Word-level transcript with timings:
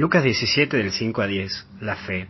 Lucas 0.00 0.24
17 0.24 0.78
del 0.78 0.92
5 0.92 1.20
a 1.20 1.26
10, 1.26 1.68
la 1.82 1.94
fe. 1.94 2.26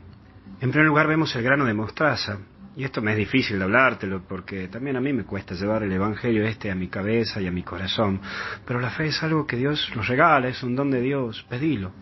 En 0.61 0.73
primer 0.73 0.89
lugar 0.89 1.07
vemos 1.07 1.37
el 1.37 1.45
grano 1.45 1.65
de 1.67 1.73
mostaza, 1.73 2.39
y 2.77 2.83
esto 2.83 3.01
me 3.01 3.13
es 3.13 3.17
difícil 3.17 3.59
de 3.59 3.65
hablártelo 3.65 4.25
porque 4.29 4.67
también 4.67 4.97
a 4.97 5.01
mí 5.01 5.13
me 5.13 5.23
cuesta 5.23 5.55
llevar 5.55 5.85
el 5.85 5.93
Evangelio 5.93 6.45
este 6.45 6.73
a 6.73 6.75
mi 6.75 6.89
cabeza 6.89 7.41
y 7.41 7.47
a 7.47 7.53
mi 7.53 7.63
corazón, 7.63 8.21
pero 8.67 8.81
la 8.81 8.91
fe 8.91 9.07
es 9.07 9.23
algo 9.23 9.47
que 9.47 9.57
Dios 9.57 9.89
nos 9.95 10.09
regala, 10.09 10.49
es 10.49 10.65
un 10.65 10.75
don 10.75 10.91
de 10.91 11.01
Dios, 11.01 11.47
pedilo. 11.49 11.93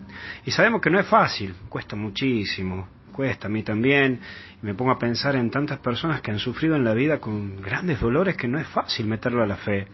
Y 0.47 0.53
sabemos 0.53 0.81
que 0.81 0.89
no 0.89 0.99
es 1.01 1.07
fácil, 1.07 1.55
cuesta 1.69 1.97
muchísimo, 1.97 2.89
cuesta 3.13 3.49
a 3.49 3.51
mí 3.51 3.63
también, 3.63 4.21
y 4.63 4.65
me 4.65 4.73
pongo 4.73 4.93
a 4.93 4.99
pensar 4.99 5.37
en 5.37 5.51
tantas 5.51 5.81
personas 5.81 6.23
que 6.23 6.31
han 6.31 6.39
sufrido 6.39 6.77
en 6.77 6.85
la 6.85 6.95
vida 6.95 7.21
con 7.21 7.61
grandes 7.61 8.01
dolores 8.01 8.39
que 8.39 8.49
no 8.49 8.59
es 8.59 8.69
fácil 8.69 9.07
meterlo 9.07 9.43
a 9.43 9.47
la 9.47 9.57
fe. 9.59 9.87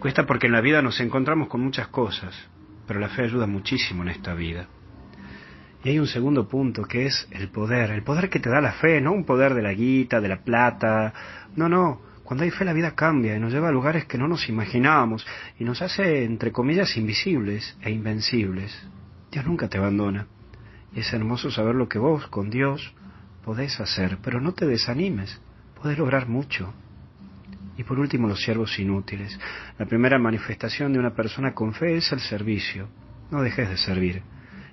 Cuesta 0.00 0.26
porque 0.26 0.48
en 0.48 0.52
la 0.52 0.60
vida 0.60 0.82
nos 0.82 0.98
encontramos 0.98 1.46
con 1.46 1.60
muchas 1.60 1.86
cosas, 1.86 2.34
pero 2.88 2.98
la 2.98 3.08
fe 3.08 3.22
ayuda 3.22 3.46
muchísimo 3.46 4.02
en 4.02 4.08
esta 4.08 4.34
vida. 4.34 4.66
Y 5.84 5.88
hay 5.88 5.98
un 5.98 6.06
segundo 6.06 6.46
punto 6.48 6.84
que 6.84 7.06
es 7.06 7.26
el 7.32 7.48
poder, 7.48 7.90
el 7.90 8.02
poder 8.02 8.30
que 8.30 8.38
te 8.38 8.50
da 8.50 8.60
la 8.60 8.72
fe, 8.72 9.00
no 9.00 9.12
un 9.12 9.24
poder 9.24 9.54
de 9.54 9.62
la 9.62 9.72
guita, 9.72 10.20
de 10.20 10.28
la 10.28 10.42
plata, 10.44 11.12
no, 11.56 11.68
no, 11.68 12.00
cuando 12.22 12.44
hay 12.44 12.50
fe 12.50 12.64
la 12.64 12.72
vida 12.72 12.94
cambia 12.94 13.36
y 13.36 13.40
nos 13.40 13.52
lleva 13.52 13.68
a 13.68 13.72
lugares 13.72 14.04
que 14.04 14.16
no 14.16 14.28
nos 14.28 14.48
imaginábamos 14.48 15.26
y 15.58 15.64
nos 15.64 15.82
hace, 15.82 16.24
entre 16.24 16.52
comillas, 16.52 16.96
invisibles 16.96 17.76
e 17.82 17.90
invencibles. 17.90 18.72
Dios 19.30 19.44
nunca 19.44 19.68
te 19.68 19.78
abandona. 19.78 20.26
Y 20.94 21.00
es 21.00 21.12
hermoso 21.12 21.50
saber 21.50 21.74
lo 21.74 21.88
que 21.88 21.98
vos, 21.98 22.26
con 22.28 22.48
Dios, 22.48 22.94
podés 23.44 23.80
hacer, 23.80 24.18
pero 24.22 24.40
no 24.40 24.52
te 24.52 24.66
desanimes, 24.66 25.40
podés 25.80 25.98
lograr 25.98 26.28
mucho. 26.28 26.72
Y 27.76 27.84
por 27.84 27.98
último, 27.98 28.28
los 28.28 28.42
siervos 28.42 28.78
inútiles. 28.78 29.38
La 29.78 29.86
primera 29.86 30.18
manifestación 30.18 30.92
de 30.92 31.00
una 31.00 31.14
persona 31.14 31.54
con 31.54 31.74
fe 31.74 31.96
es 31.96 32.12
el 32.12 32.20
servicio. 32.20 32.88
No 33.30 33.42
dejes 33.42 33.68
de 33.68 33.78
servir. 33.78 34.22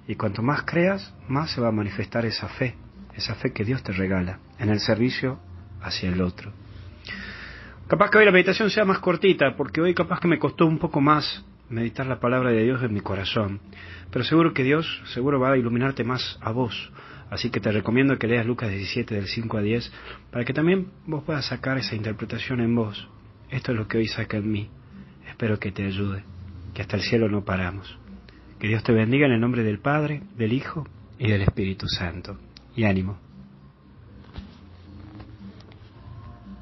Y 0.10 0.16
cuanto 0.16 0.42
más 0.42 0.64
creas, 0.64 1.14
más 1.28 1.52
se 1.52 1.62
va 1.62 1.68
a 1.68 1.72
manifestar 1.72 2.26
esa 2.26 2.48
fe, 2.48 2.74
esa 3.14 3.36
fe 3.36 3.54
que 3.54 3.64
Dios 3.64 3.84
te 3.84 3.92
regala 3.92 4.40
en 4.58 4.70
el 4.70 4.80
servicio 4.80 5.40
hacia 5.84 6.10
el 6.10 6.20
otro. 6.24 6.52
Capaz 7.88 8.10
que 8.10 8.18
hoy 8.18 8.26
la 8.26 8.32
meditación 8.32 8.72
sea 8.72 8.86
más 8.86 8.98
cortita, 8.98 9.56
porque 9.56 9.82
hoy 9.82 9.94
capaz 9.94 10.20
que 10.20 10.28
me 10.28 10.40
costó 10.40 10.66
un 10.66 10.80
poco 10.80 11.00
más 11.00 11.46
meditar 11.70 12.08
la 12.08 12.20
palabra 12.20 12.50
de 12.50 12.64
Dios 12.64 12.82
en 12.82 12.92
mi 12.92 13.02
corazón. 13.02 13.60
Pero 14.10 14.26
seguro 14.26 14.52
que 14.52 14.64
Dios, 14.64 15.00
seguro 15.14 15.40
va 15.40 15.52
a 15.52 15.58
iluminarte 15.58 16.04
más 16.04 16.40
a 16.42 16.50
vos. 16.50 16.92
Así 17.30 17.52
que 17.52 17.60
te 17.60 17.72
recomiendo 17.72 18.18
que 18.18 18.26
leas 18.26 18.48
Lucas 18.48 18.72
17 18.72 19.14
del 19.14 19.28
5 19.28 19.58
a 19.60 19.62
10 19.62 19.94
para 20.32 20.44
que 20.44 20.54
también 20.54 20.88
vos 21.06 21.24
puedas 21.24 21.46
sacar 21.46 21.78
esa 21.78 21.94
interpretación 21.94 22.62
en 22.62 22.74
vos. 22.74 23.08
Esto 23.52 23.74
es 23.74 23.78
lo 23.78 23.88
que 23.88 24.00
hoy 24.00 24.08
saca 24.08 24.38
en 24.38 24.52
mí. 24.52 24.72
Espero 25.28 25.60
que 25.60 25.72
te 25.72 25.86
ayude, 25.86 26.24
que 26.74 26.82
hasta 26.82 26.96
el 26.96 27.04
cielo 27.04 27.30
no 27.30 27.46
paramos. 27.46 28.00
Que 28.60 28.68
Dios 28.68 28.84
te 28.84 28.92
bendiga 28.92 29.26
en 29.26 29.32
el 29.32 29.40
nombre 29.40 29.64
del 29.64 29.80
Padre, 29.80 30.22
del 30.38 30.52
Hijo 30.52 30.86
y 31.18 31.30
del 31.30 31.44
Espíritu 31.44 31.88
Santo. 31.88 32.38
Y 32.76 32.84
ánimo. 32.84 33.18